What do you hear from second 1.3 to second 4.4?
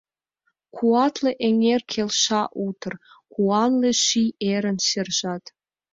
эҥер келша утыр, Куанле ший